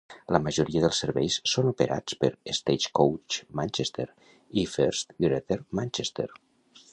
[0.35, 4.07] La majoria dels serveis són operats per Stagecoach Manchester
[4.63, 6.27] i First Greater Manchester.